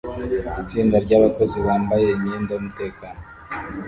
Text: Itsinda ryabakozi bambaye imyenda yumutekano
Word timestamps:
Itsinda 0.61 0.95
ryabakozi 1.05 1.57
bambaye 1.65 2.05
imyenda 2.15 2.51
yumutekano 2.53 3.21